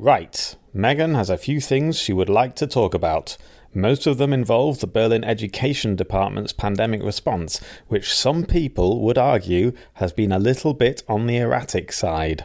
[0.00, 3.36] Right, Megan has a few things she would like to talk about.
[3.74, 9.72] Most of them involve the Berlin Education Department's pandemic response, which some people would argue
[9.94, 12.44] has been a little bit on the erratic side.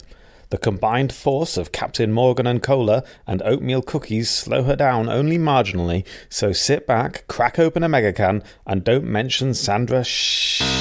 [0.50, 5.38] The combined force of Captain Morgan and Cola and oatmeal cookies slow her down only
[5.38, 10.73] marginally, so sit back, crack open a megacan, and don't mention Sandra Shh.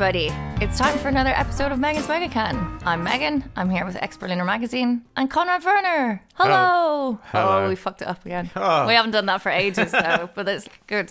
[0.00, 0.28] Everybody.
[0.64, 2.80] It's time for another episode of Megan's Megacan.
[2.86, 3.50] I'm Megan.
[3.56, 6.22] I'm here with Exberliner Magazine and Conrad Werner.
[6.34, 7.18] Hello.
[7.24, 7.64] Hello.
[7.64, 8.48] Oh, we fucked it up again.
[8.54, 8.86] Oh.
[8.86, 11.10] We haven't done that for ages, though, but it's good.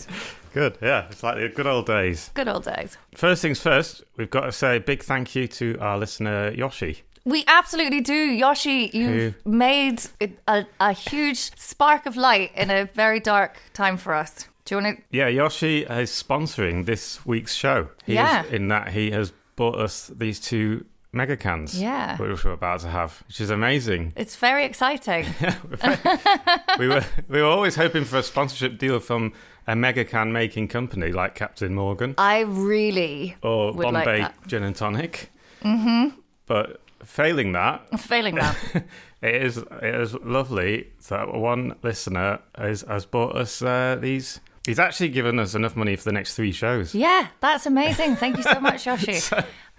[0.54, 1.08] Good, yeah.
[1.12, 2.32] It's like the good old days.
[2.34, 2.98] Good old days.
[3.14, 7.04] First things first, we've got to say a big thank you to our listener Yoshi.
[7.26, 8.14] We absolutely do.
[8.14, 10.02] Yoshi, you've made
[10.48, 14.48] a, a huge spark of light in a very dark time for us.
[14.68, 15.04] Do you want to?
[15.18, 17.88] Yeah, Yoshi is sponsoring this week's show.
[18.06, 18.44] He Yeah.
[18.44, 21.82] Is, in that he has bought us these two mega cans.
[21.82, 22.18] Yeah.
[22.18, 24.12] Which we're about to have, which is amazing.
[24.18, 25.26] It's very exciting.
[26.80, 29.32] we were we were always hoping for a sponsorship deal from
[29.68, 34.36] a mega can making company like Captain Morgan I really or like Bombay that.
[34.48, 35.32] Gin and Tonic.
[35.64, 36.20] Mm-hmm.
[36.46, 38.58] But failing that, Failing that.
[39.20, 44.40] It is it is lovely that one listener has, has bought us uh, these.
[44.68, 46.94] He's actually given us enough money for the next three shows.
[46.94, 48.16] Yeah, that's amazing.
[48.18, 49.20] Thank you so much, Yoshi.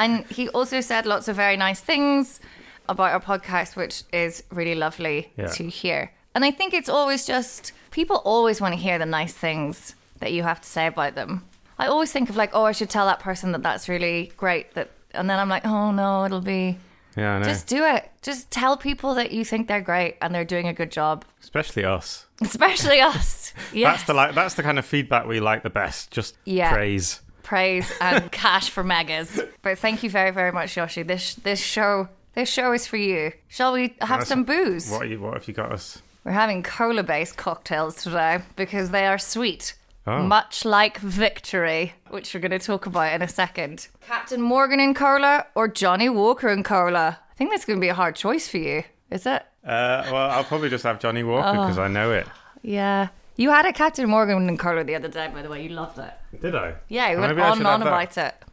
[0.00, 2.41] and he also said lots of very nice things
[2.89, 5.48] about our podcast, which is really lovely Yeah.
[5.48, 6.11] to hear.
[6.34, 10.33] And I think it's always just people always want to hear the nice things that
[10.33, 11.44] you have to say about them.
[11.78, 14.75] I always think of like, oh, I should tell that person that that's really great.
[14.75, 16.78] That, and then I'm like, oh no, it'll be.
[17.17, 17.45] Yeah, I know.
[17.45, 18.11] Just do it.
[18.23, 21.84] Just tell people that you think they're great and they're doing a good job, Especially
[21.84, 22.27] us.
[22.41, 23.53] especially us.
[23.73, 23.97] Yes.
[23.97, 24.34] That's the like.
[24.34, 26.11] That's the kind of feedback we like the best.
[26.11, 26.73] Just Yeah.
[26.73, 27.20] praise.
[27.42, 29.41] praise and cash for megas.
[29.62, 31.03] But thank you very, very much, Yoshi.
[31.03, 33.32] This this show this show is for you.
[33.49, 34.91] Shall we have some booze?
[34.91, 35.03] What?
[35.03, 36.00] Are you, what have you got us?
[36.25, 39.75] We're having cola based cocktails today because they are sweet.
[40.08, 40.22] Oh.
[40.22, 43.88] Much like Victory, which we're going to talk about in a second.
[44.00, 47.19] Captain Morgan and cola or Johnnie Walker and cola?
[47.30, 49.42] I think that's going to be a hard choice for you, is it?
[49.64, 51.62] Uh, well, I'll probably just have Johnnie Walker Oh.
[51.64, 52.26] because I know it.
[52.62, 53.08] Yeah.
[53.36, 55.62] You had a Captain Morgan and cola the other day, by the way.
[55.62, 56.12] You loved it.
[56.40, 56.75] Did I?
[56.88, 58.16] Yeah, you went maybe I on should and on have that.
[58.16, 58.44] about it.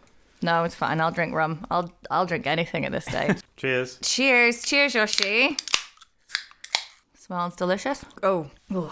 [0.42, 1.00] No, it's fine.
[1.02, 1.66] I'll drink rum.
[1.72, 3.38] I'll I'll drink anything at this stage.
[3.58, 3.98] Cheers.
[4.04, 5.58] Cheers, cheers, Yoshi.
[7.18, 8.06] Smells delicious.
[8.22, 8.92] Oh, Ooh.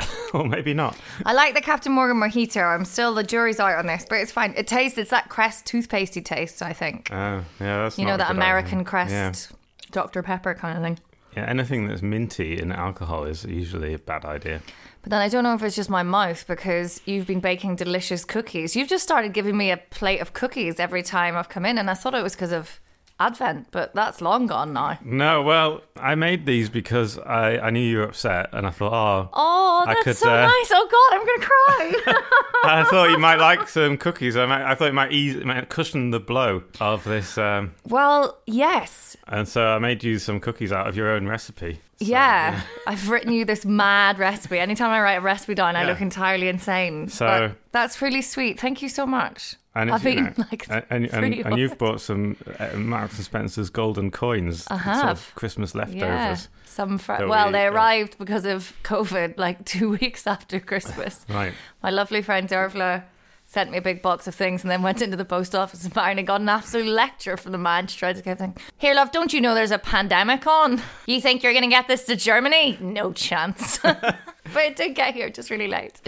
[0.34, 0.96] or maybe not.
[1.26, 2.62] I like the Captain Morgan mojito.
[2.62, 4.54] I'm still the jury's out on this, but it's fine.
[4.56, 4.98] It tastes.
[4.98, 6.62] It's that Crest toothpastey taste.
[6.62, 7.08] I think.
[7.12, 8.84] Oh, yeah, that's You know that American idea.
[8.84, 9.12] Crest,
[9.50, 9.56] Yeah.
[9.90, 10.98] Dr Pepper kind of thing.
[11.36, 14.60] yeah, anything that's minty in alcohol is usually a bad idea.
[15.02, 18.24] But then I don't know if it's just my mouth because you've been baking delicious
[18.24, 18.74] cookies.
[18.76, 21.88] You've just started giving me a plate of cookies every time I've come in, and
[21.88, 22.80] I thought it was because of
[23.20, 24.98] Advent, but that's long gone now.
[25.04, 28.92] No, well, I made these because I, I knew you were upset, and I thought,
[28.92, 30.70] oh, Oh, that's could, so uh, nice.
[30.72, 32.22] Oh God, I'm gonna cry.
[32.64, 34.36] I thought you might like some cookies.
[34.36, 37.74] I, might, I thought it might ease, it might cushion the blow of this, um,
[37.84, 39.16] well, yes.
[39.26, 41.80] and so I made you some cookies out of your own recipe.
[42.00, 44.58] So, yeah, I've written you this mad recipe.
[44.58, 47.08] Anytime I write a recipe down, I look entirely insane.
[47.08, 48.60] So- But that's really sweet.
[48.60, 49.56] Thank you so much.
[49.74, 53.14] And, I've you eaten know, like and, and, three and, you've bought some uh, Marks
[53.16, 55.10] and Spencer's golden coins, I sort have.
[55.10, 56.48] of Christmas Yeah, leftovers.
[56.64, 57.68] some fr- well, we- they yeah.
[57.68, 61.24] arrived because of COVID, like two weeks after Christmas.
[61.28, 61.52] Right.
[61.82, 63.04] My lovely friend Dervla
[63.48, 65.90] sent me a big box of things and then went into the post office and
[65.90, 67.86] apparently got an absolute lecture from the man.
[67.86, 68.54] She tried to get thing.
[68.76, 70.82] Here, love, don't you know there's a pandemic on?
[71.06, 72.76] You think you're going to get this to Germany?
[72.78, 73.78] No chance.
[73.82, 75.98] but it did get here just really late.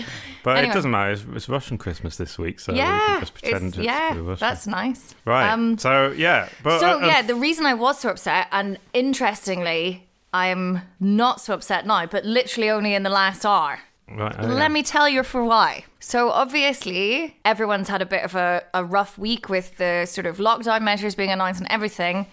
[0.42, 0.70] But Anyway.
[0.70, 1.12] it doesn't matter.
[1.12, 4.36] It's, it's Russian Christmas this week, so we yeah, can just pretend it's, it's, yeah,
[4.38, 5.14] that's nice.
[5.24, 5.50] right.
[5.50, 10.08] Um, so yeah, but so uh, yeah, the reason I was so upset, and interestingly,
[10.34, 13.80] I'm not so upset now, but literally only in the last hour.
[14.10, 14.54] Right, oh, yeah.
[14.54, 15.84] Let me tell you for why.
[16.00, 20.38] So, obviously, everyone's had a bit of a, a rough week with the sort of
[20.38, 22.26] lockdown measures being announced and everything.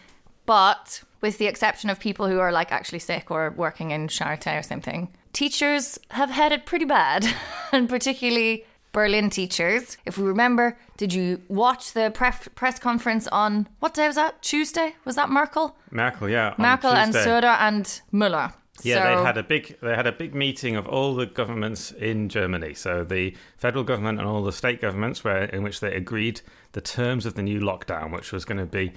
[0.46, 4.60] But with the exception of people who are like actually sick or working in Charité
[4.60, 7.26] or something, teachers have had it pretty bad.
[7.72, 9.98] and particularly Berlin teachers.
[10.06, 14.42] If we remember, did you watch the pref- press conference on what day was that?
[14.42, 14.96] Tuesday?
[15.06, 15.76] Was that Merkel?
[15.92, 17.14] Merkel, yeah, Merkel and.
[17.14, 18.54] Söder and Müller.
[18.84, 21.92] Yeah, So- they had a big they had a big meeting of all the governments
[21.92, 22.74] in Germany.
[22.74, 26.42] So the federal government and all the state governments, where in which they agreed
[26.74, 28.94] the terms of the new lockdown, which was going to be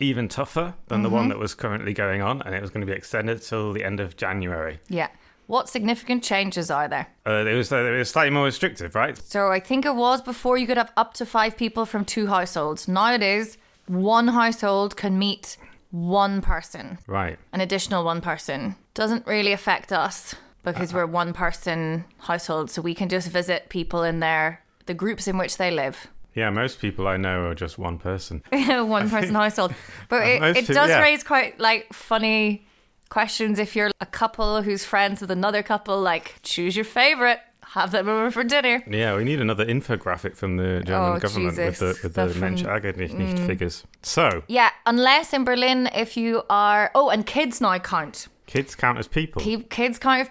[0.00, 1.16] even tougher than the Mm-hmm.
[1.16, 3.84] one that was currently going on, and it was going to be extended till the
[3.84, 4.78] end of January.
[4.88, 5.08] Yeah.
[5.48, 7.06] What significant changes are there?
[7.26, 9.16] Uh, it was it was slightly more restrictive, right?
[9.18, 12.26] So I think it was before you could have up to five people from two
[12.28, 12.86] households.
[12.86, 15.56] Now it is one household can meet
[15.90, 17.38] one person, Right.
[17.54, 18.76] an additional one person.
[18.98, 20.34] Doesn't really affect us
[20.64, 20.98] because uh-huh.
[20.98, 25.38] we're one person household, so we can just visit people in their the groups in
[25.38, 26.08] which they live.
[26.34, 28.42] Yeah, most people I know are just one person.
[28.50, 29.72] one person household.
[30.08, 31.00] But uh, it, it people- does yeah.
[31.00, 32.66] raise quite like funny
[33.08, 37.38] questions if you're a couple who's friends with another couple, like choose your favorite,
[37.80, 38.82] have them over for dinner.
[38.90, 41.80] Yeah, we need another infographic from the German Oh, government Jesus.
[41.80, 43.46] with the with The the Mensch Eigentlich mm.
[43.46, 43.84] figures.
[44.02, 48.28] So, Yeah, unless in Berlin, if you are oh, and kids now count.
[48.46, 49.42] kids count as people.
[49.70, 50.28] Kids count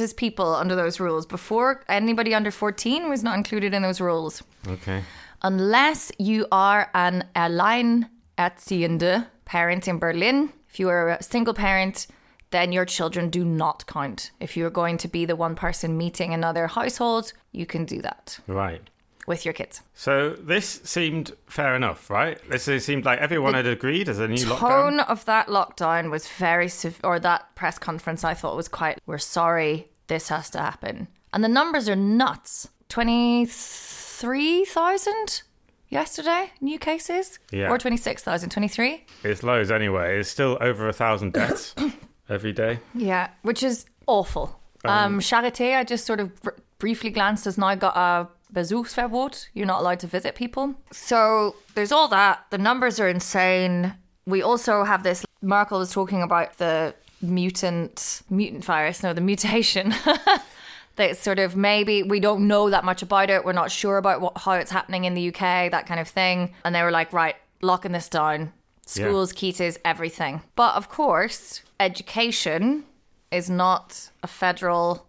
[0.00, 1.26] as people under those rules.
[1.26, 5.02] Before anybody under fourteen was not included in those rules, Okay.
[5.42, 10.50] unless you are an alleinerziehende parent in Berlin.
[10.70, 12.06] If you are a single parent,
[12.50, 14.30] then your children do not count.
[14.40, 18.38] If you're going to be the one person meeting another household, you can do that
[18.46, 18.80] Right.
[19.26, 19.82] with your kids.
[19.94, 22.38] So this seemed fair enough, right?
[22.48, 24.58] This seemed like everyone had agreed as a new lockdown.
[24.58, 28.98] tone of that lockdown was very sev- or that press conference I thought was quite
[29.06, 31.08] we're sorry this has to happen.
[31.34, 32.68] And the numbers are nuts.
[32.88, 35.42] 23,000
[35.90, 37.70] yesterday new cases Yeah.
[37.70, 39.04] or 26,000 23.
[39.24, 40.18] It's lows anyway.
[40.20, 41.74] It's still over a thousand deaths
[42.28, 42.80] every day.
[42.94, 44.58] Yeah, which is awful.
[44.84, 49.48] Um, Charité, I just sort of br- briefly glanced, has now got a Besuchsverbot.
[49.54, 50.74] You're not allowed to visit people.
[50.92, 52.44] So there's all that.
[52.50, 53.94] The numbers are insane.
[54.26, 55.24] We also have this.
[55.42, 59.02] Merkel was talking about the mutant mutant virus.
[59.02, 59.94] No, the mutation.
[60.96, 63.44] that sort of maybe we don't know that much about it.
[63.44, 66.54] We're not sure about what, how it's happening in the UK, that kind of thing.
[66.64, 68.52] And they were like, right, locking this down.
[68.88, 70.42] Schools, Kitas, everything.
[70.56, 72.84] But of course, education
[73.30, 75.06] is not a federal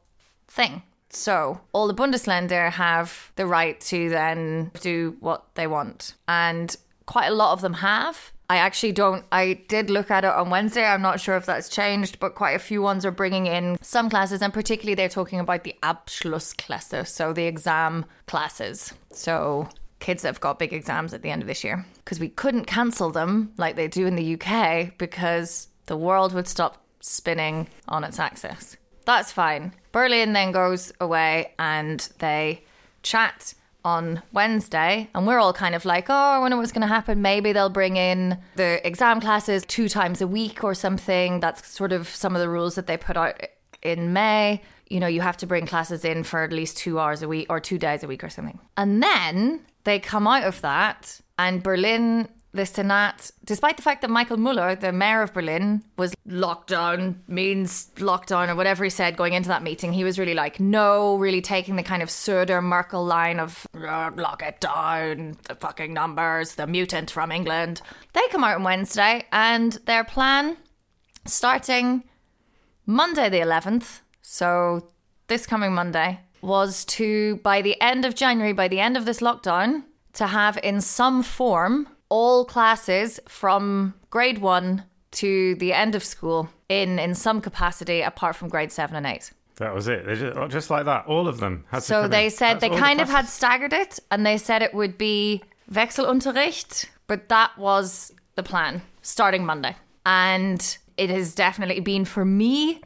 [0.47, 0.83] thing.
[1.09, 6.13] So all the Bundesländer have the right to then do what they want.
[6.27, 8.31] And quite a lot of them have.
[8.51, 10.83] I actually don't, I did look at it on Wednesday.
[10.83, 14.09] I'm not sure if that's changed, but quite a few ones are bringing in some
[14.09, 18.93] classes, and particularly they're talking about the Abschlussklasse, so the exam classes.
[19.11, 19.69] So
[19.99, 21.85] kids that have got big exams at the end of this year.
[21.97, 26.47] Because we couldn't cancel them like they do in the UK because the world would
[26.47, 28.77] stop spinning on its axis.
[29.05, 29.73] That's fine.
[29.91, 32.63] Berlin then goes away and they
[33.01, 33.53] chat
[33.85, 37.21] on Wednesday, and we're all kind of like, oh, I wonder what's going to happen.
[37.21, 41.39] Maybe they'll bring in the exam classes two times a week or something.
[41.39, 43.41] That's sort of some of the rules that they put out
[43.81, 44.61] in May.
[44.89, 47.47] You know, you have to bring classes in for at least two hours a week
[47.49, 48.59] or two days a week or something.
[48.75, 54.09] And then they come out of that, and Berlin, the Senat, despite the fact that
[54.09, 59.33] Michael Müller, the mayor of Berlin, was lockdown means lockdown or whatever he said going
[59.33, 63.05] into that meeting, he was really like, no, really taking the kind of Söder Merkel
[63.05, 67.81] line of "Uh, lock it down, the fucking numbers, the mutant from England.
[68.13, 70.57] They come out on Wednesday, and their plan,
[71.25, 72.03] starting
[72.87, 74.87] Monday the 11th, so
[75.27, 79.21] this coming Monday, was to, by the end of January, by the end of this
[79.21, 79.83] lockdown,
[80.13, 86.47] to have in some form all classes from grade one to the end of school
[86.69, 89.31] in in some capacity apart from grade seven and eight.
[89.55, 90.05] That was it.
[90.05, 91.65] They just, oh, just like that, all of them.
[91.69, 92.31] Had to So they in.
[92.31, 94.97] said That's they all the kind of had staggered it and they said it would
[94.97, 99.75] be Wechselunterricht, but that was the plan starting Monday.
[100.05, 102.81] And it has definitely been for me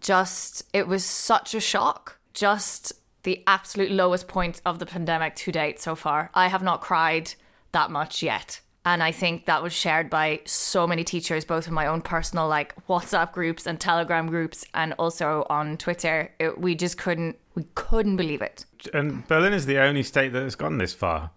[0.00, 2.18] just it was such a shock.
[2.32, 2.92] Just
[3.22, 6.30] the absolute lowest point of the pandemic to date so far.
[6.34, 7.34] I have not cried
[7.72, 8.60] that much yet.
[8.84, 12.48] And I think that was shared by so many teachers, both in my own personal
[12.48, 16.32] like WhatsApp groups and Telegram groups, and also on Twitter.
[16.38, 18.64] It, we just couldn't, we couldn't believe it.
[18.94, 21.30] And Berlin is the only state that has gone this far.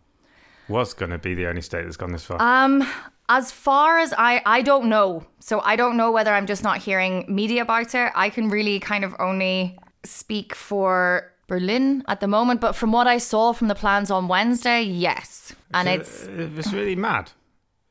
[0.70, 2.42] Was going to be the only state that's gone this far.
[2.42, 2.88] Um,
[3.30, 5.26] As far as I, I don't know.
[5.40, 8.12] So I don't know whether I'm just not hearing media about it.
[8.16, 12.62] I can really kind of only speak for Berlin at the moment.
[12.62, 15.54] But from what I saw from the plans on Wednesday, yes.
[15.74, 17.32] And it's it's uh, really mad,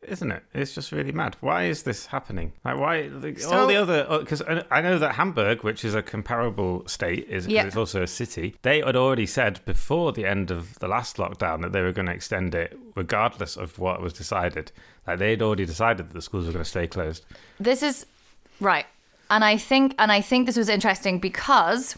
[0.07, 0.43] isn't it?
[0.53, 1.37] It's just really mad.
[1.41, 2.53] Why is this happening?
[2.65, 4.07] Like, why like, all the other?
[4.09, 7.65] Uh, because uh, I know that Hamburg, which is a comparable state, is Yeah.
[7.67, 8.57] it's also a city.
[8.63, 12.07] They had already said before the end of the last lockdown that they were going
[12.07, 14.73] to extend it, regardless of what was decided.
[15.07, 17.25] Like they had already decided that the schools were going to stay closed.
[17.59, 18.07] this is
[18.61, 18.87] right
[19.31, 21.97] and i think and i think this was interesting because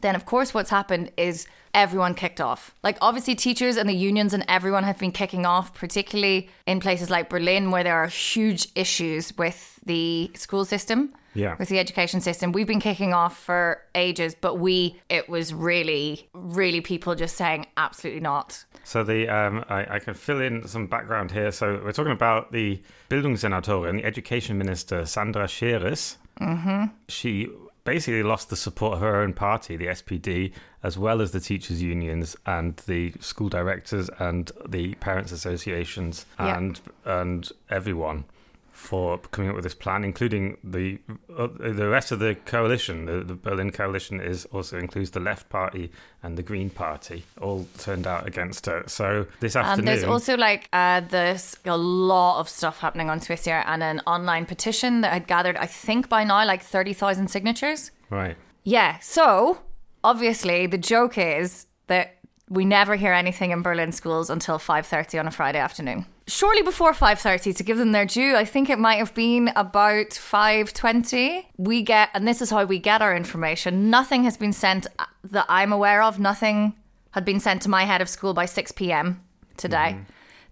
[0.00, 2.74] then of course what's happened is everyone kicked off.
[2.82, 7.10] Like obviously teachers and the unions and everyone have been kicking off, particularly in places
[7.10, 11.14] like Berlin where there are huge issues with the school system.
[11.32, 11.54] Yeah.
[11.60, 12.50] With the education system.
[12.50, 17.66] We've been kicking off for ages, but we it was really, really people just saying
[17.76, 18.64] absolutely not.
[18.82, 21.52] So the um, I, I can fill in some background here.
[21.52, 26.16] So we're talking about the Bildungssenatorin, the education minister Sandra Scheeres.
[26.40, 26.86] Mm-hmm.
[27.06, 27.48] She
[27.94, 31.82] basically lost the support of her own party, the SPD, as well as the teachers'
[31.82, 36.56] unions and the school directors and the parents' associations Yeah.
[36.56, 38.24] and and everyone
[38.72, 40.98] for coming up with this plan, including the
[41.36, 43.06] uh, the rest of the coalition.
[43.06, 45.90] The, the Berlin coalition is also includes the Left Party
[46.22, 47.24] and the Green Party.
[47.40, 48.84] All turned out against her.
[48.86, 53.20] So this And afternoon, there's also like uh, there's a lot of stuff happening on
[53.20, 57.90] Twitter and an online petition that had gathered, I think by now, like 30,000 signatures.
[58.10, 58.36] right.
[58.62, 58.98] Yeah.
[59.00, 59.58] So
[60.04, 62.16] obviously the joke is that
[62.48, 66.04] we never hear anything in Berlin schools until 5.30 on a Friday afternoon.
[66.30, 70.10] Shortly before 5.30, to give them their due, I think it might have been about
[70.10, 71.44] 5.20.
[71.56, 75.06] We get, and this is how we get our information, nothing has been sent uh,
[75.24, 76.20] that I'm aware of.
[76.20, 76.74] Nothing
[77.10, 79.20] had been sent to my head of school by 6 p.m.
[79.56, 79.98] today.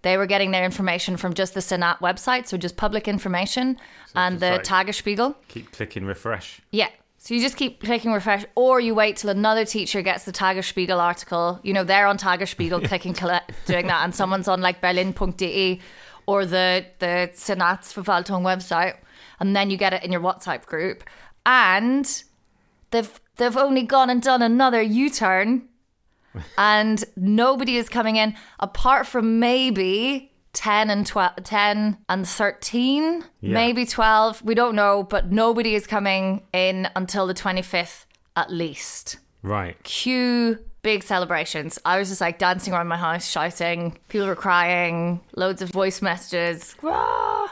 [0.03, 3.79] They were getting their information from just the Senat website, so just public information,
[4.15, 5.37] and the like- Tagesspiegel.
[5.49, 6.61] Keep clicking refresh.
[6.73, 6.89] Yeah.
[7.21, 10.99] So you just keep clicking refresh, or you wait till another teacher gets the Tagesspiegel
[10.99, 11.59] article.
[11.65, 15.81] You know, they're on Tagesspiegel clicking, colle- doing that, and someone's on like Berlin.de
[16.27, 18.99] or the the Senatsverwaltung website,
[19.41, 21.03] and then you get it in your WhatsApp group.
[21.45, 22.23] And
[22.93, 25.69] they've they've only gone and done another U-turn,
[26.59, 33.55] and nobody is coming in apart from maybe 10 and 12 10 and 13 Yeah.
[33.55, 39.19] maybe 12 we don't know but nobody is coming in until the 25th at least
[39.43, 39.81] Right.
[39.85, 45.21] cue big celebrations i was just like dancing around my house shouting people were crying
[45.37, 47.47] loads of voice messages Rah!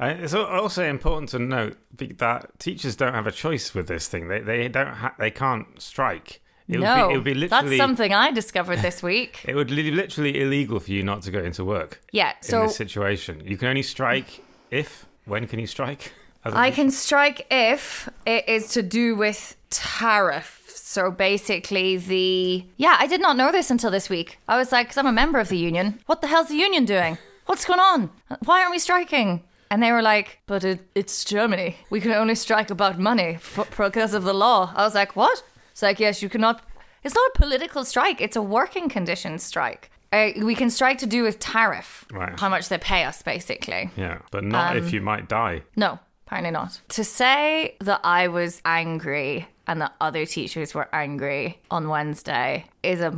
[0.00, 1.76] Uh, It's also important to note
[2.18, 4.28] that teachers don't have a choice with this thing.
[4.28, 6.40] They they don't ha- they can't strike.
[6.74, 9.54] It no would be, it would be literally that's something i discovered this week it
[9.54, 12.76] would be literally illegal for you not to go into work yeah in so this
[12.76, 13.42] situation.
[13.44, 15.06] You can only strike if.
[15.24, 16.12] When can you strike?
[16.44, 20.62] I can strike if it is to do with tariff.
[20.66, 22.64] So basically, the.
[22.76, 24.38] Yeah, I did not know this until this week.
[24.48, 26.00] I was like, because I'm a member of the union.
[26.06, 27.18] What the hell's the union doing?
[27.46, 28.10] What's going on?
[28.44, 29.42] Why aren't we striking?
[29.70, 31.76] And they were like, but it, it's Germany.
[31.88, 34.72] We can only strike about money for, because of the law.
[34.76, 35.42] I was like, what?
[35.72, 36.62] It's like, yes, you cannot.
[37.02, 39.90] It's not a political strike, it's a working conditions strike.
[40.12, 42.38] Uh, we can strike to do with tariff, Right.
[42.38, 43.90] how much they pay us, basically.
[43.96, 45.62] Yeah, but not Um, if you might die.
[45.74, 46.80] No, apparently not.
[46.90, 53.00] To say that I was angry and that other teachers were angry on Wednesday is
[53.00, 53.12] a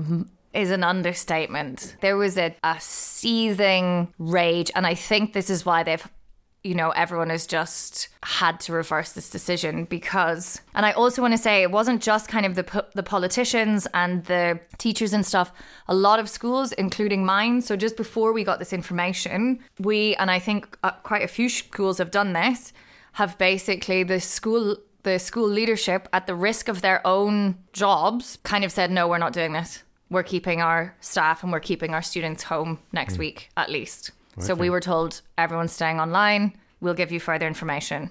[0.52, 1.96] is an understatement.
[2.00, 2.76] There was a, a
[3.25, 6.06] seething rage, and I think this is why they've
[6.64, 11.33] you know, everyone has just had to reverse this decision because, and I also want
[11.33, 15.25] to say it wasn't just kind of the po- the politicians and the teachers and
[15.26, 15.52] stuff.
[15.88, 17.61] A lot of schools, including mine.
[17.61, 21.50] So just before we got this information, we and I think uh, quite a few
[21.50, 22.73] schools have done this.
[23.12, 28.64] Have basically the school the school leadership at the risk of their own jobs kind
[28.64, 32.00] of said no we're not doing this we're keeping our staff and we're keeping our
[32.00, 37.12] students home next week at least so we were told everyone's staying online we'll give
[37.12, 38.11] you further information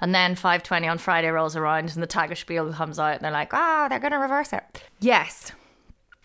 [0.00, 3.52] and then 5.20 on friday rolls around and the Tagesspiegel comes out and they're like
[3.54, 5.52] ah they're going to reverse it yes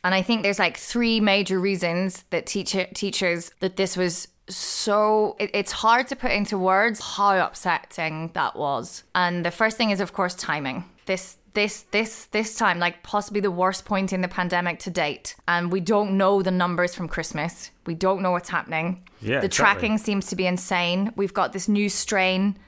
[0.07, 5.35] and I think there's like three major reasons that teacher teachers that this was so
[5.37, 9.03] it, it's hard to put into words how upsetting that was.
[9.13, 10.85] And the first thing is of course timing.
[11.07, 15.35] This this this this time like possibly the worst point in the pandemic to date.
[15.47, 17.71] And we don't know the numbers from Christmas.
[17.87, 19.01] We don't know what's happening.
[19.21, 19.49] Yeah, the exactly.
[19.49, 21.11] tracking seems to be insane.
[21.15, 22.59] We've got this new strain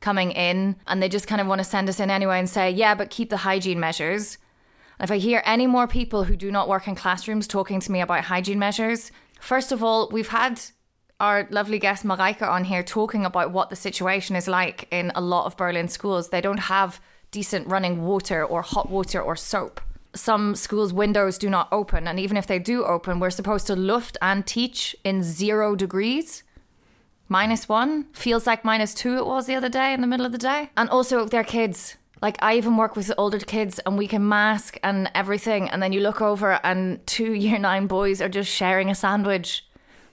[0.00, 2.70] coming in and they just kind of want to send us in anyway and say,
[2.70, 4.38] "Yeah, but keep the hygiene measures."
[4.98, 7.92] And if I hear any more people who do not work in classrooms talking to
[7.92, 10.58] me about hygiene measures, first of all, we've had
[11.20, 15.20] our lovely guest Mareike on here talking about what the situation is like in a
[15.20, 16.30] lot of Berlin schools.
[16.30, 16.98] They don't have
[17.30, 19.80] decent running water or hot water or soap.
[20.14, 23.76] Some schools' windows do not open, and even if they do open, we're supposed to
[23.76, 26.42] luft and teach in zero degrees.
[27.28, 28.04] Minus one?
[28.14, 30.70] Feels like minus two it was the other day in the middle of the day.
[30.76, 31.96] And also they're kids.
[32.22, 35.92] Like i even work with older kids and we can mask and everything and then
[35.92, 39.64] you look over and two year nine boys are just sharing a sandwich.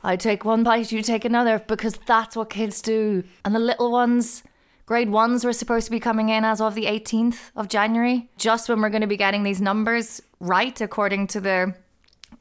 [0.04, 3.24] I take one bite you take another because that's what kids do.
[3.44, 4.44] And the little ones
[4.86, 8.70] Grade ones were supposed to be coming in as of the 18th of January, just
[8.70, 11.74] when we're going to be getting these numbers right, according to the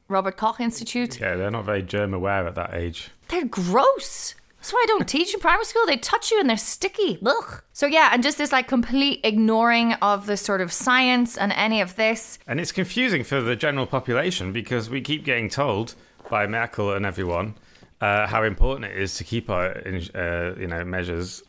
[0.07, 1.19] Robert Koch Institute.
[1.19, 3.09] Yeah, they're not very germ aware at that age.
[3.29, 4.35] They're gross.
[4.57, 5.85] That's why I don't teach in primary school.
[5.87, 7.19] They touch you and they're sticky.
[7.25, 7.61] Ugh.
[7.73, 11.81] So yeah, and just this like complete ignoring of the sort of science and any
[11.81, 12.37] of this.
[12.47, 15.95] And it's confusing for the general population because we keep getting told
[16.29, 17.55] by Merkel and everyone
[18.01, 21.43] uh, how important it is to keep our uh, you know measures,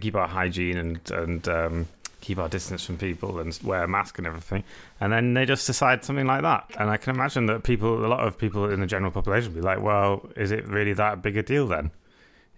[0.00, 1.88] keep our hygiene and and um,
[2.20, 4.64] keep our distance from people and wear a mask and everything.
[5.00, 6.64] And then they just decide something like that.
[6.78, 9.60] And I can imagine that people, a lot of people in the general population, be
[9.60, 11.90] like, "Well, is it really that big a deal then?"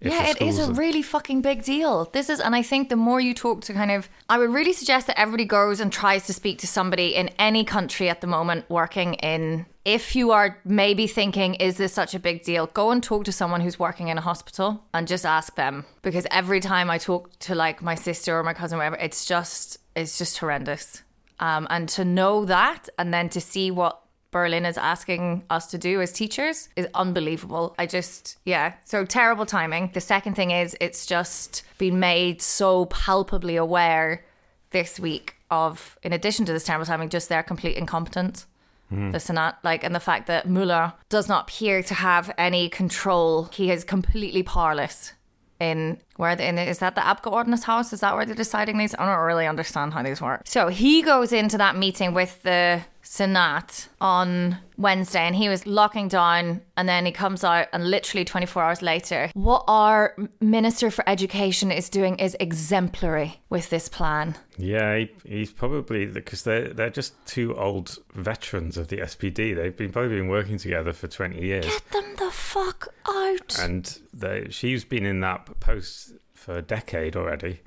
[0.00, 2.04] Yeah, it is a really fucking big deal.
[2.12, 4.72] This is, and I think the more you talk to kind of, I would really
[4.72, 8.26] suggest that everybody goes and tries to speak to somebody in any country at the
[8.26, 9.66] moment working in.
[9.84, 12.66] If you are maybe thinking, is this such a big deal?
[12.66, 15.86] Go and talk to someone who's working in a hospital and just ask them.
[16.02, 19.24] Because every time I talk to like my sister or my cousin, or whatever, it's
[19.24, 21.02] just, it's just horrendous.
[21.40, 24.00] Um, and to know that and then to see what
[24.30, 27.74] Berlin is asking us to do as teachers is unbelievable.
[27.78, 29.90] I just, yeah, so terrible timing.
[29.94, 34.24] The second thing is it's just been made so palpably aware
[34.70, 38.46] this week of, in addition to this terrible timing, just their complete incompetence.
[38.90, 39.10] Hmm.
[39.10, 43.44] The Senate, like, and the fact that Müller does not appear to have any control.
[43.44, 45.12] He is completely powerless
[45.60, 47.92] in where the, in, is that the Abgeordnetes House?
[47.92, 48.94] Is that where they're deciding these?
[48.94, 50.42] I don't really understand how these work.
[50.44, 56.08] So he goes into that meeting with the Senat on Wednesday and he was locking
[56.08, 61.08] down and then he comes out and literally 24 hours later what our minister for
[61.08, 66.90] education is doing is exemplary with this plan Yeah, he, he's probably because they're they're
[66.90, 69.56] just two old veterans of the SPD.
[69.56, 74.00] They've been probably been working together for twenty years, get them the fuck out and
[74.12, 77.60] they, she's been in that post for a decade already.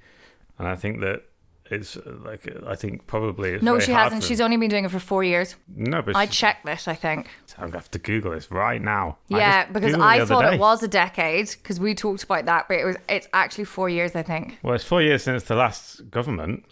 [0.60, 1.24] And I think that
[1.72, 4.92] it's uh, like I think probably it's no she hasn't she's only been doing it
[4.92, 8.00] for four years no, but I she- checked this I think I'm gonna have to
[8.00, 9.18] Google this right now.
[9.28, 10.56] Yeah just because Googled I thought day.
[10.56, 13.90] it was a decade because we talked about that but it was it's actually four
[13.90, 16.66] years I think Well, it's four years since the last government,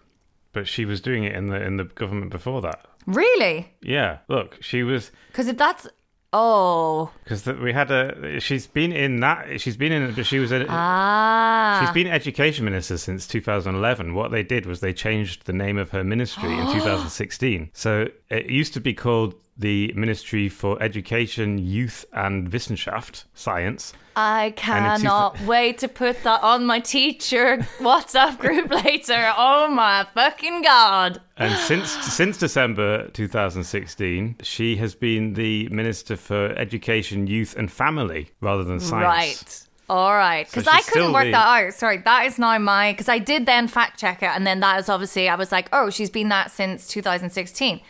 [0.54, 2.86] but she was doing it in the in the government before that.
[3.06, 5.88] really Yeah, look, she was because if that's
[6.34, 8.40] oh because we had a.
[8.40, 9.62] She's been in that.
[9.62, 10.14] She's been in.
[10.14, 10.66] But she was a.
[10.68, 14.14] ah She's been education minister since 2011.
[14.16, 17.70] What they did was they changed the name of her ministry in 2016.
[17.74, 23.94] So it used to be called the Ministry for Education, Youth and Wissenschaft, Science.
[24.16, 29.32] I cannot wait to put that on my teacher WhatsApp group later.
[29.38, 31.22] Oh my fucking god.
[31.38, 38.32] And since since December 2016, she has been the Minister for Education, Youth and Family
[38.42, 39.06] rather than Science.
[39.06, 39.66] Right.
[39.90, 40.46] All right.
[40.46, 41.74] Because So I couldn't work the- that out.
[41.74, 42.92] Sorry, that is now my.
[42.94, 44.28] Because I did then fact check it.
[44.28, 47.82] And then that is obviously, I was like, oh, she's been that since 2016.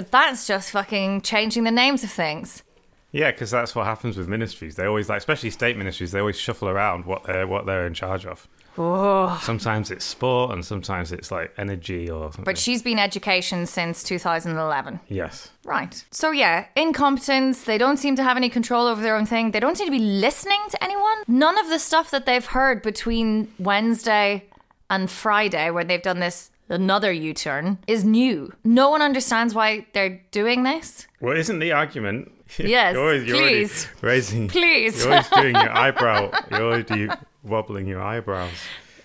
[0.00, 2.62] But that's just fucking changing the names of things.
[3.12, 4.74] Yeah, because that's what happens with ministries.
[4.74, 7.92] They always like, especially state ministries, they always shuffle around what they're what they're in
[7.92, 8.48] charge of.
[9.42, 12.44] Sometimes it's sport, and sometimes it's like energy or something.
[12.46, 15.00] But she's been education since 2011.
[15.08, 16.02] yes, Right.
[16.10, 17.64] So yeah, incompetence.
[17.64, 19.50] They don't seem to have any control over their own thing.
[19.50, 21.24] They don't seem to be listening to anyone.
[21.28, 24.46] None of the stuff that they've heard between Wednesday
[24.88, 28.52] and Friday, where they've done this another U-turn, is new.
[28.64, 31.06] No one understands why they're doing this.
[31.20, 32.32] well, isn't the argument?
[32.58, 33.88] Yes, you're always, you're please.
[34.00, 34.48] raising.
[34.48, 35.04] Please.
[35.04, 36.32] You're always doing your eyebrow.
[36.50, 37.08] You're already
[37.44, 38.50] wobbling your eyebrows.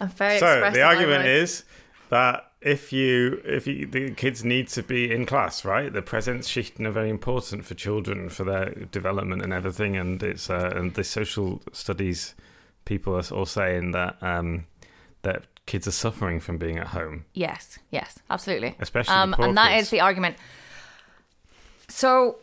[0.01, 1.31] I'm very so the argument was.
[1.51, 1.63] is
[2.09, 6.87] that if you if you, the kids need to be in class right the Präsenzschichten
[6.87, 11.03] are very important for children for their development and everything and it's uh, and the
[11.03, 12.33] social studies
[12.85, 14.65] people are all saying that um
[15.21, 18.75] that kids are suffering from being at home Yes, yes, absolutely.
[18.79, 19.87] Especially um, and that kids.
[19.87, 20.37] is the argument.
[21.87, 22.39] So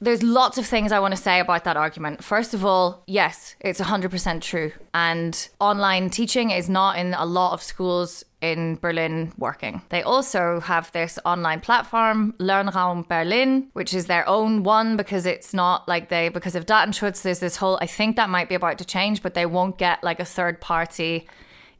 [0.00, 2.22] there's lots of things I want to say about that argument.
[2.22, 4.72] First of all, yes, it's 100% true.
[4.92, 9.80] And online teaching is not in a lot of schools in Berlin working.
[9.88, 15.54] They also have this online platform, Lernraum Berlin, which is their own one because it's
[15.54, 18.76] not like they, because of Datenschutz, there's this whole, I think that might be about
[18.78, 21.26] to change, but they won't get like a third party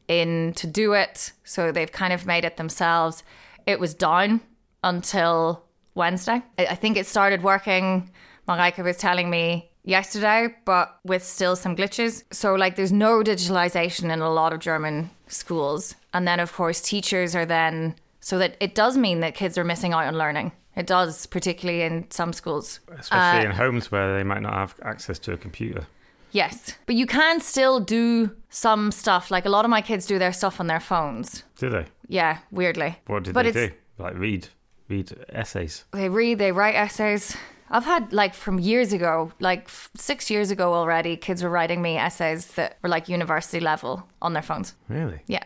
[0.07, 1.31] in to do it.
[1.43, 3.23] So they've kind of made it themselves.
[3.65, 4.41] It was down
[4.83, 5.63] until
[5.95, 6.41] Wednesday.
[6.57, 8.09] I think it started working,
[8.47, 12.23] Mareike was telling me yesterday, but with still some glitches.
[12.31, 15.95] So, like, there's no digitalization in a lot of German schools.
[16.13, 19.63] And then, of course, teachers are then, so that it does mean that kids are
[19.63, 20.51] missing out on learning.
[20.75, 22.79] It does, particularly in some schools.
[22.97, 25.87] especially Uh, in homes where they might not have access to a computer
[26.31, 26.75] Yes.
[26.85, 29.31] But you can still do some stuff.
[29.31, 31.43] Like a lot of my kids do their stuff on their phones.
[31.57, 31.85] Do they?
[32.07, 32.97] Yeah, weirdly.
[33.07, 33.73] What did But they do?
[33.97, 34.47] Like read,
[34.89, 35.85] read essays.
[35.91, 37.35] They read, they write essays.
[37.69, 41.81] I've had like from years ago, like f- six years ago already, kids were writing
[41.81, 44.75] me essays that were like university level on their phones.
[44.87, 45.21] Really?
[45.27, 45.43] Yeah.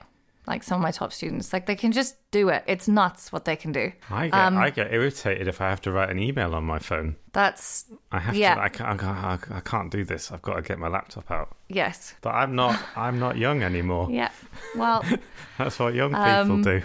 [0.52, 1.54] Like some of my top students.
[1.54, 2.64] Like they can just do it.
[2.68, 3.94] It's nuts what they can do.
[4.10, 6.78] I get Um, I get irritated if I have to write an email on my
[6.78, 7.16] phone.
[7.32, 8.56] That's, I have Yeah.
[8.56, 8.62] to.
[8.62, 9.52] I can't, I can't.
[9.52, 10.30] I can't do this.
[10.32, 11.56] I've got to get my laptop out.
[11.70, 12.16] yes.
[12.22, 12.78] But I'm not.
[12.98, 14.10] I'm not young anymore.
[14.12, 14.32] Yeah.
[14.76, 15.06] Well,
[15.58, 16.82] That's what young people do.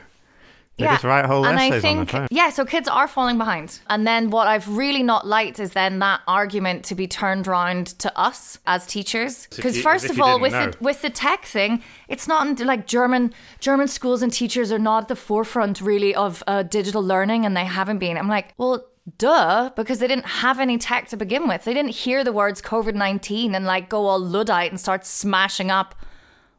[0.79, 0.95] They yeah.
[0.95, 2.29] just write whole and I think, on their phone.
[2.31, 3.81] yeah, so kids are falling behind.
[3.89, 7.87] And then what I've really not liked is then that argument to be turned round
[8.01, 9.49] to us as teachers.
[9.57, 10.71] Because first of all, with know.
[10.71, 15.05] the, with the tech thing, it's not like German German schools and teachers are not
[15.05, 18.17] at the forefront really of uh, digital learning, and they haven't been.
[18.17, 18.87] I'm like, well.
[19.19, 21.63] Duh, because they didn't have any tech to begin with.
[21.63, 25.71] They didn't hear the words COVID 19 and like go all Luddite and start smashing
[25.71, 25.95] up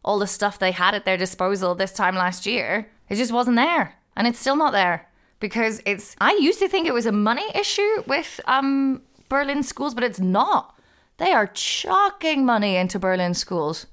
[0.02, 2.90] all the stuff they had at their disposal this time last year.
[3.10, 3.98] It just wasn't there.
[4.18, 5.08] And it's still not there
[5.40, 9.94] because it's I used to think it was a money issue with um Berlin schools,
[9.94, 10.76] but it's not.
[11.18, 13.88] They are chucking money into Berlin schools.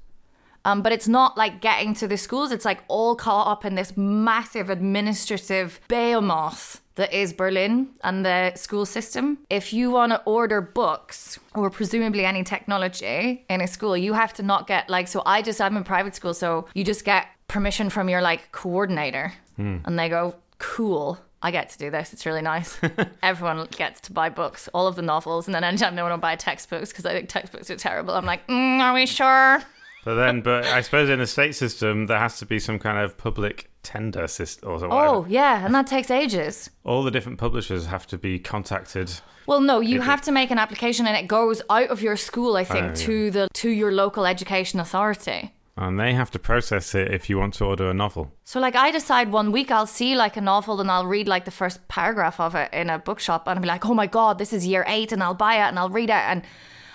[0.65, 2.51] Um, but it's not like getting to the schools.
[2.51, 8.53] It's like all caught up in this massive administrative behemoth that is Berlin and the
[8.55, 9.37] school system.
[9.49, 14.33] If you want to order books or presumably any technology in a school, you have
[14.33, 17.27] to not get like, so I just, I'm in private school, so you just get
[17.47, 21.17] permission from your like coordinator and they go, cool.
[21.41, 22.11] I get to do this.
[22.11, 22.79] It's really nice.
[23.23, 26.17] Everyone gets to buy books, all of the novels, and then anytime they want to
[26.17, 29.61] buy textbooks because I think textbooks are terrible, I'm like, mm, are we sure?
[30.05, 32.97] But then, but I suppose in the state system, there has to be some kind
[32.99, 34.93] of public tender system or whatever.
[34.93, 36.69] Oh, yeah, and that takes ages.
[36.83, 39.11] All the different publishers have to be contacted.
[39.47, 42.17] Well, no, you It- have to make an application and it goes out of your
[42.17, 42.93] school, I think, Oh, yeah.
[42.95, 45.51] to the to your local education authority.
[45.77, 48.31] And they have to process it if you want to order a novel.
[48.45, 51.43] So like I decide one week I'll see like a novel and I'll read like
[51.43, 54.37] the first paragraph of it in a bookshop and I'll be like, "Oh my god,
[54.37, 56.43] this is year 8" and I'll buy it and I'll read it and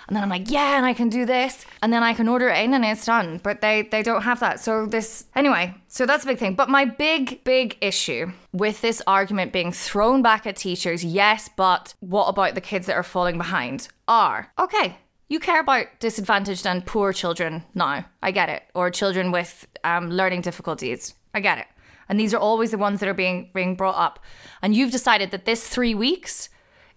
[0.07, 2.49] and then I'm like, "Yeah, and I can do this." And then I can order
[2.49, 3.39] it in and it's done.
[3.41, 4.59] But they they don't have that.
[4.59, 6.55] So this anyway, so that's a big thing.
[6.55, 11.93] But my big big issue with this argument being thrown back at teachers, yes, but
[11.99, 13.87] what about the kids that are falling behind?
[14.07, 14.97] Are okay,
[15.31, 18.03] you care about disadvantaged and poor children now.
[18.21, 18.63] I get it.
[18.75, 21.13] Or children with um, learning difficulties.
[21.33, 21.67] I get it.
[22.09, 24.19] And these are always the ones that are being being brought up.
[24.61, 26.49] And you've decided that this three weeks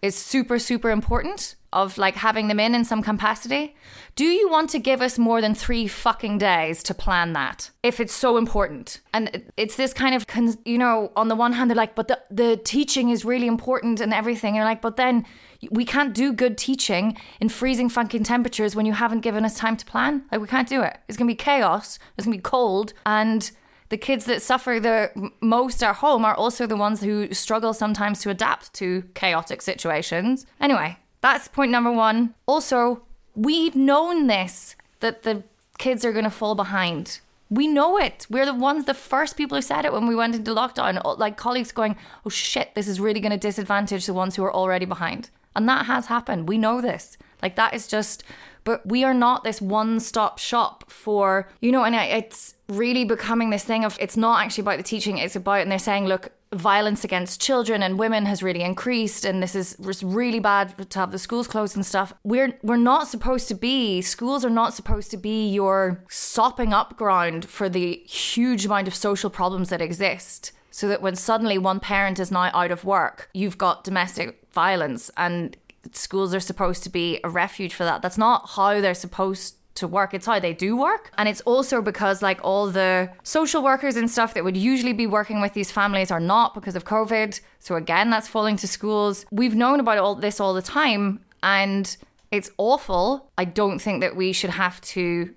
[0.03, 3.77] is super super important of like having them in in some capacity.
[4.17, 8.01] Do you want to give us more than three fucking days to plan that if
[8.01, 9.01] it's so important?
[9.13, 10.25] And it's this kind of
[10.65, 14.01] you know on the one hand they're like, but the the teaching is really important
[14.01, 14.51] and everything.
[14.51, 15.27] And you're like, but then
[15.71, 19.77] we can't do good teaching in freezing fucking temperatures when you haven't given us time
[19.77, 20.23] to plan.
[20.31, 20.97] Like we can't do it.
[21.09, 21.99] It's gonna be chaos.
[22.17, 23.51] It's gonna be cold, and
[23.89, 28.21] the kids that suffer the most at home are also the ones who struggle sometimes
[28.21, 30.47] to adapt to chaotic situations.
[30.61, 32.35] Anyway, that's point number one.
[32.45, 33.01] Also,
[33.35, 35.43] we've known this that the
[35.79, 37.21] kids are gonna fall behind.
[37.49, 38.27] We know it.
[38.29, 41.01] We're the ones, the first people who said it when we went into lockdown.
[41.19, 44.53] Like colleagues going, "Oh shit, this is really going to disadvantage the ones who are
[44.53, 46.47] already behind." And that has happened.
[46.47, 47.17] We know this.
[47.43, 48.23] Like that is just,
[48.65, 51.85] but we are not this one-stop shop for you know.
[51.85, 55.17] And it's really becoming this thing of it's not actually about the teaching.
[55.17, 59.43] It's about and they're saying, look, violence against children and women has really increased, and
[59.43, 62.13] this is really bad to have the schools closed and stuff.
[62.25, 64.03] We're we're not supposed to be.
[64.03, 68.95] Schools are not supposed to be your sopping up ground for the huge amount of
[68.95, 73.31] social problems that exist so that when suddenly one parent is now out of work,
[73.33, 75.57] you've got domestic violence and
[75.93, 78.03] schools are supposed to be a refuge for that.
[78.03, 80.15] That's not how they're supposed to work.
[80.15, 81.11] It's how they do work.
[81.19, 85.07] And it's also because like all the social workers and stuff that would usually be
[85.07, 87.41] working with these families are not because of COVID.
[87.59, 89.27] So again, that's falling to schools.
[89.31, 91.97] We've known about all this all the time and
[92.31, 93.31] it's awful.
[93.39, 95.35] I don't think that we should have to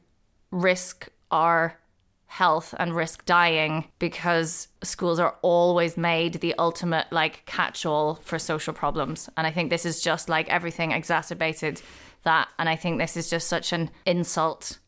[0.51, 1.77] risk our
[2.27, 8.73] health and risk dying because schools are always made the ultimate like catch-all for social
[8.73, 11.81] problems and i think this is just like everything exacerbated
[12.27, 12.49] that.
[12.59, 14.79] And i think this is just such an insult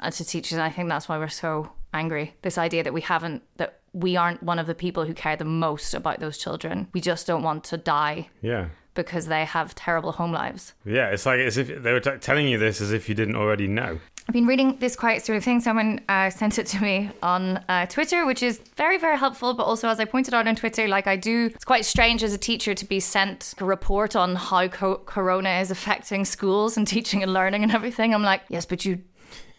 [0.00, 0.52] uh, to teachers.
[0.52, 2.34] And i think that's why we're so angry.
[2.42, 5.44] This idea that we haven't that we aren't one of the people who care the
[5.44, 6.88] most about those children.
[6.92, 8.28] We just don't want to die.
[8.42, 8.68] Yeah.
[8.98, 10.74] Because they have terrible home lives.
[10.84, 13.36] Yeah, it's like as if they were t- telling you this as if you didn't
[13.36, 14.00] already know.
[14.26, 15.60] I've been reading this quite sort of thing.
[15.60, 19.54] Someone uh, sent it to me on uh, Twitter, which is very, very helpful.
[19.54, 22.34] But also, as I pointed out on Twitter, like I do, it's quite strange as
[22.34, 26.88] a teacher to be sent a report on how co- Corona is affecting schools and
[26.88, 28.12] teaching and learning and everything.
[28.12, 29.00] I'm like, yes, but you,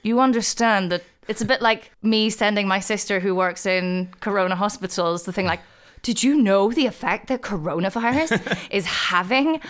[0.03, 4.57] you understand that it's a bit like me sending my sister who works in Corona
[4.57, 5.61] hospitals the thing like.
[6.01, 9.61] Did you know the effect that coronavirus is having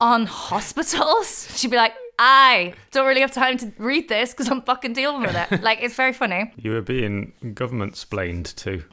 [0.00, 1.48] on hospitals?
[1.56, 5.22] She'd be like, I don't really have time to read this because I'm fucking dealing
[5.22, 5.62] with it.
[5.62, 6.52] Like, it's very funny.
[6.64, 8.84] You were being government splained too.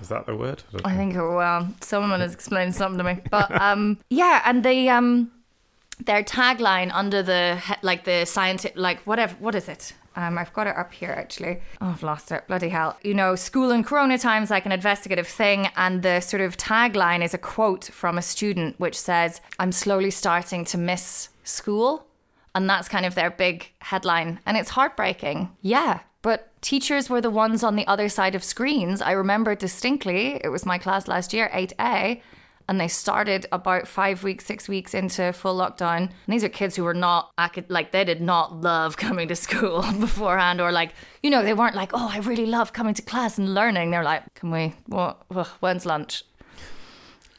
[0.00, 0.62] Is that the word?
[0.84, 4.88] I I think well, someone has explained something to me, but um, yeah, and they
[4.88, 5.30] um,
[6.04, 9.94] their tagline under the like the scientific like whatever what is it?
[10.16, 11.60] Um, I've got it up here actually.
[11.80, 12.46] Oh, I've lost it.
[12.46, 12.98] Bloody hell!
[13.02, 17.24] You know, school in Corona times like an investigative thing, and the sort of tagline
[17.24, 22.06] is a quote from a student which says, "I'm slowly starting to miss school."
[22.54, 24.38] And that's kind of their big headline.
[24.46, 25.50] And it's heartbreaking.
[25.60, 26.00] Yeah.
[26.22, 29.02] But teachers were the ones on the other side of screens.
[29.02, 32.22] I remember distinctly, it was my class last year, 8A,
[32.68, 35.96] and they started about five weeks, six weeks into full lockdown.
[35.96, 37.30] And these are kids who were not,
[37.68, 41.76] like, they did not love coming to school beforehand, or like, you know, they weren't
[41.76, 43.90] like, oh, I really love coming to class and learning.
[43.90, 45.22] They're like, can we, what,
[45.60, 46.24] when's lunch?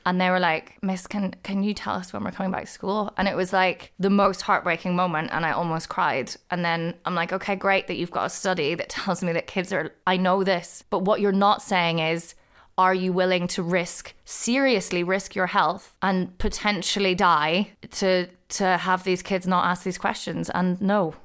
[0.05, 2.71] and they were like, "Miss, can can you tell us when we're coming back to
[2.71, 6.31] school?" And it was like the most heartbreaking moment, and I almost cried.
[6.51, 9.47] And then I'm like, "Okay, great that you've got a study that tells me that
[9.47, 9.93] kids are.
[10.05, 12.35] I know this, but what you're not saying is."
[12.77, 19.03] Are you willing to risk seriously risk your health and potentially die to to have
[19.03, 20.49] these kids not ask these questions?
[20.49, 21.15] And no,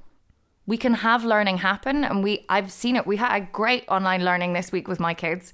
[0.67, 3.07] we can have learning happen, and we I've seen it.
[3.07, 5.53] We had a great online learning this week with my kids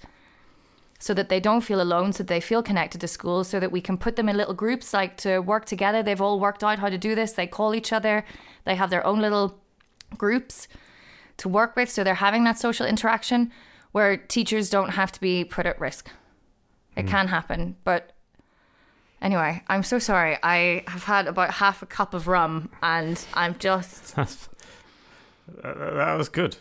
[0.98, 3.80] so that they don't feel alone, so they feel connected to school, so that we
[3.80, 6.02] can put them in little groups like to work together.
[6.02, 7.32] They've all worked out how to do this.
[7.32, 8.24] They call each other,
[8.64, 9.58] they have their own little
[10.18, 10.68] groups
[11.38, 13.50] to work with, so they're having that social interaction
[13.96, 16.10] where teachers don't have to be put at risk.
[16.96, 17.08] It mm-hmm.
[17.08, 18.12] can happen, but
[19.22, 20.36] anyway, I'm so sorry.
[20.42, 24.50] I have had about half a cup of rum and I'm just That's,
[25.64, 26.58] uh, that, that was good.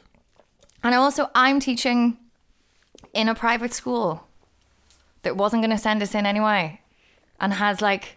[0.82, 2.18] And also, I'm teaching
[3.14, 4.26] in a private school
[5.24, 6.80] that wasn't going to send us in anyway,
[7.42, 8.16] and has like,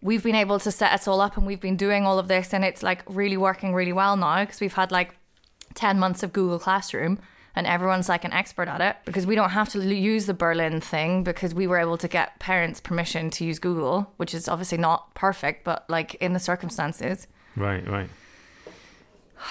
[0.00, 2.54] we've been able to set us all up, and we've been doing all of this,
[2.54, 5.16] and it's like really working really well now because we've had like
[5.74, 7.18] 10 months of Google Classroom.
[7.56, 10.80] And everyone's like an expert at it because we don't have to use the Berlin
[10.80, 14.78] thing because we were able to get parents' permission to use Google, which is obviously
[14.78, 17.28] not perfect, but like in the circumstances.
[17.54, 18.10] Right, right.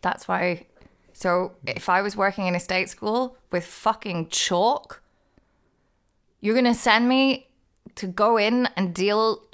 [0.00, 0.66] That's why.
[1.12, 5.02] So if I was working in a state school with fucking chalk,
[6.40, 7.46] you're gonna send me
[7.94, 9.44] to go in and deal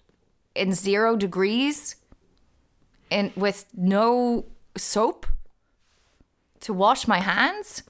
[0.54, 1.96] in zero degrees,
[3.10, 5.26] in with no soap,
[6.60, 7.82] to wash my hands,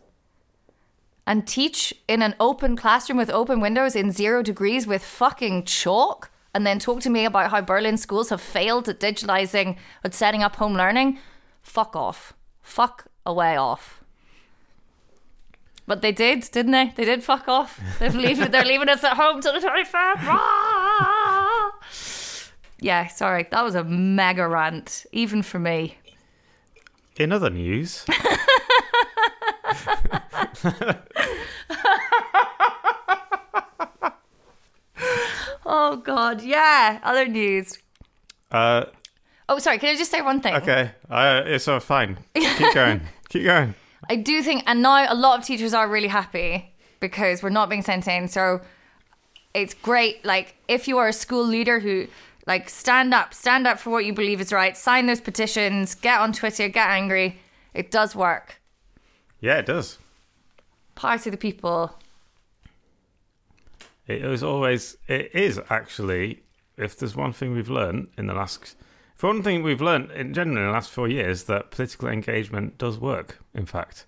[1.26, 6.30] and teach in an open classroom with open windows in zero degrees with fucking chalk,
[6.54, 10.42] and then talk to me about how Berlin schools have failed at digitalizing, at setting
[10.42, 11.18] up home learning.
[11.62, 12.32] Fuck off.
[12.62, 14.02] Fuck away off.
[15.86, 16.92] But they did, didn't they?
[16.94, 17.80] They did fuck off.
[17.98, 20.16] They've leaving, they're leaving us at home till the 25th.
[20.20, 21.72] Ah!
[22.80, 23.46] yeah, sorry.
[23.50, 25.96] That was a mega rant, even for me.
[27.16, 28.04] In other news,
[35.70, 36.40] Oh, God.
[36.42, 36.98] Yeah.
[37.02, 37.78] Other news.
[38.50, 38.86] uh,
[39.50, 39.78] Oh, sorry.
[39.78, 40.54] Can I just say one thing?
[40.56, 42.18] okay, uh, it's all fine.
[42.34, 43.00] Keep going.
[43.30, 43.74] Keep going.
[44.10, 47.70] I do think, and now a lot of teachers are really happy because we're not
[47.70, 48.28] being sent in.
[48.28, 48.60] So
[49.54, 50.22] it's great.
[50.22, 52.08] Like, if you are a school leader who,
[52.46, 56.20] like, stand up, stand up for what you believe is right, sign those petitions, get
[56.20, 57.40] on Twitter, get angry.
[57.72, 58.60] It does work.
[59.40, 59.98] Yeah, it does.
[60.98, 61.94] Power of the people.
[64.08, 66.42] It was always, it is actually,
[66.76, 68.74] if there's one thing we've learned in the last,
[69.14, 72.78] for one thing we've learned in general in the last four years, that political engagement
[72.78, 74.06] does work, in fact,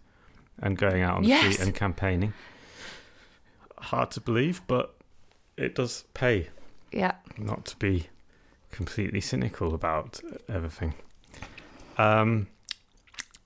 [0.61, 1.55] and going out on the Yes.
[1.55, 2.33] street and campaigning.
[3.79, 4.97] Hard to believe, but
[5.57, 6.49] it does pay
[6.91, 7.13] Yeah.
[7.39, 8.09] not to be
[8.73, 10.95] completely cynical about everything.
[11.99, 12.49] Um,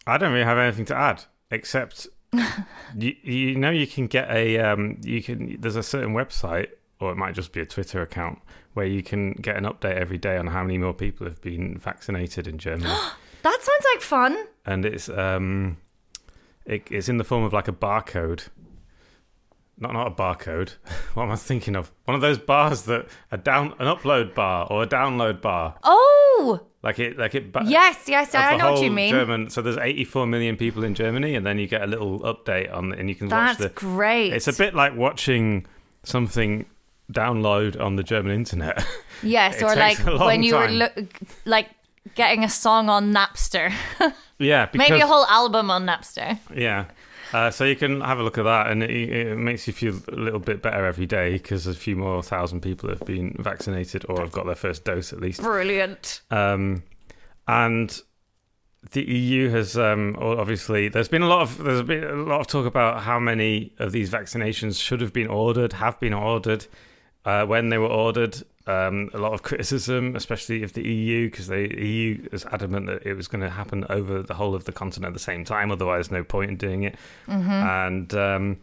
[0.06, 2.06] I don't really have anything to add except
[2.96, 6.68] you, you know you can get a um, you can there's a certain website
[7.00, 8.38] or it might just be a Twitter account
[8.74, 11.78] where you can get an update every day on how many more people have been
[11.78, 12.92] vaccinated in Germany,
[13.42, 14.46] That sounds like fun.
[14.64, 15.76] and it's um,
[16.64, 18.48] it, it's in the form of like a barcode.
[19.78, 20.74] Not not a barcode.
[21.14, 21.92] What am I thinking of?
[22.06, 25.76] One of those bars that a down an upload bar or a download bar.
[25.84, 27.52] Oh, Like it, like it.
[27.52, 29.10] ba- yes, yes, I know what you mean.
[29.12, 29.48] German.
[29.50, 32.92] So there's 84 million people in Germany, and then you get a little update on,
[32.92, 33.74] and you can That's watch the.
[33.74, 34.32] great.
[34.32, 35.66] It's a bit like watching
[36.02, 36.66] something
[37.12, 38.84] download on the German internet.
[39.22, 40.78] yes, or like takes a long when you were time.
[40.78, 41.06] lo-
[41.44, 41.68] like
[42.14, 43.72] getting a song on Napster,
[44.38, 46.38] yeah, because, maybe a whole album on Napster.
[46.54, 46.86] Yeah.
[47.32, 49.98] Uh, so you can have a look at that, and it, it makes you feel
[50.08, 54.04] a little bit better every day because a few more thousand people have been vaccinated
[54.08, 55.42] or have got their first dose at least.
[55.42, 56.20] Brilliant.
[56.30, 56.84] Um,
[57.48, 58.00] and
[58.92, 62.46] the EU has um, obviously there's been a lot of there's been a lot of
[62.46, 66.66] talk about how many of these vaccinations should have been ordered, have been ordered,
[67.24, 68.42] uh, when they were ordered.
[68.66, 73.04] Um, a lot of criticism, especially of the EU, because the EU is adamant that
[73.06, 75.70] it was going to happen over the whole of the continent at the same time.
[75.70, 76.96] Otherwise, no point in doing it.
[77.26, 78.56] And um,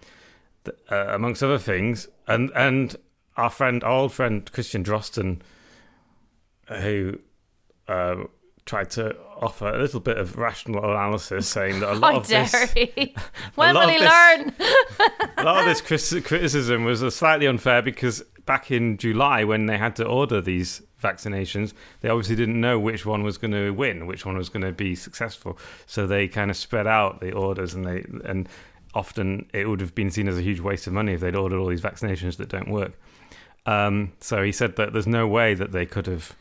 [0.65, 2.95] th- uh, amongst other things, and and
[3.37, 5.41] our friend, our old friend Christian Drosten,
[6.67, 7.19] who
[7.87, 8.15] uh,
[8.65, 12.27] tried to offer a little bit of rational analysis, saying that a lot How of
[12.27, 13.15] dare this, he?
[13.55, 14.53] when will he this- learn?
[15.37, 15.81] a lot of this
[16.21, 21.73] criticism was slightly unfair because back in July, when they had to order these vaccinations,
[22.01, 24.71] they obviously didn't know which one was going to win, which one was going to
[24.71, 25.57] be successful.
[25.85, 28.47] So they kind of spread out the orders, and they and
[28.93, 31.59] often it would have been seen as a huge waste of money if they'd ordered
[31.59, 32.93] all these vaccinations that don't work.
[33.65, 36.35] Um, so he said that there's no way that they could have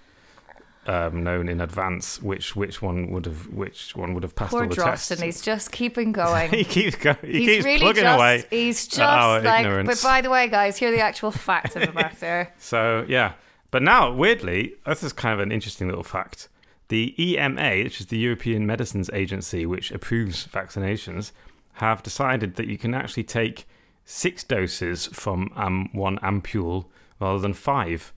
[0.90, 4.64] um, known in advance which which one would have which one would have passed Poor
[4.64, 5.12] all the tests.
[5.12, 6.50] and he's just keeping going.
[6.50, 7.16] he keeps going.
[7.22, 8.44] He he's keeps really plugging just, away.
[8.50, 9.86] He's just like, ignorance.
[9.86, 12.52] but by the way, guys, here are the actual facts of the matter.
[12.58, 13.34] So yeah,
[13.70, 16.48] but now weirdly, this is kind of an interesting little fact.
[16.88, 21.30] The EMA, which is the European Medicines Agency, which approves vaccinations,
[21.74, 23.68] have decided that you can actually take
[24.04, 26.86] six doses from um, one ampule
[27.20, 28.12] rather than five.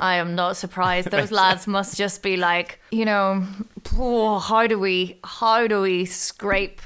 [0.00, 1.10] I am not surprised.
[1.10, 3.44] Those lads must just be like, you know,
[3.96, 6.80] oh, how do we, how do we scrape,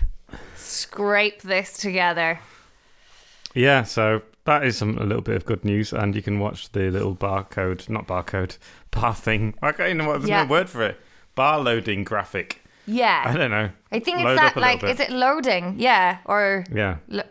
[0.57, 2.39] scrape this together?
[3.55, 6.73] Yeah, so that is some a little bit of good news, and you can watch
[6.73, 8.59] the little barcode, not barcode,
[8.91, 9.55] bar thing.
[9.63, 10.45] I can't even know what there's Yeah.
[10.45, 11.01] no word for it.
[11.35, 12.63] Bar loading graphic.
[12.87, 13.23] Yeah.
[13.27, 13.71] I don't know.
[13.93, 15.77] I think it's that like, is it loading?
[15.79, 17.23] Yeah, or Yeah, lo-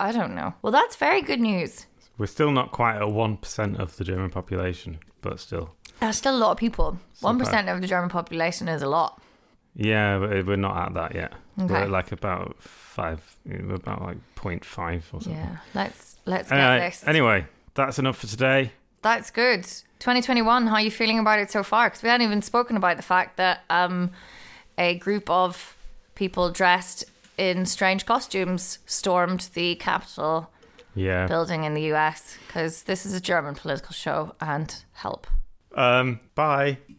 [0.00, 0.54] I don't know.
[0.62, 1.86] Well, that's very good news.
[2.18, 5.70] We're still not quite at one percent of the German population, but still.
[6.00, 6.98] That's still a lot of people.
[7.20, 9.20] One of the German population is a lot.
[9.74, 11.32] Yeah, but we're not at that yet.
[11.60, 11.72] Okay.
[11.72, 15.32] We're like about five, we're about like 0.5 or something.
[15.32, 17.04] Yeah, let's let's get Anyway, this.
[17.06, 18.72] anyway, that's enough for today.
[19.02, 19.62] That's good.
[20.00, 20.66] 2021.
[20.66, 21.88] How are you feeling about it so far?
[21.88, 24.10] Because we hadn't even spoken about the fact that um,
[24.76, 25.76] a group of
[26.14, 27.04] people dressed
[27.36, 30.50] in strange costumes stormed the Capitol
[30.98, 31.26] yeah.
[31.26, 35.26] building in the US because this is a German political show and help.
[35.74, 36.78] Um, bye.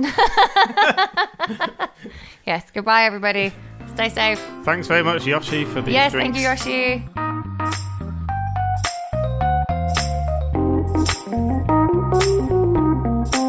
[2.46, 3.52] yes, goodbye, everybody.
[3.94, 4.40] Stay safe.
[4.64, 6.38] Thanks very much, Yoshi, for the yes, drinks.
[6.38, 7.04] thank you, Yoshi.
[11.70, 13.49] Thank you.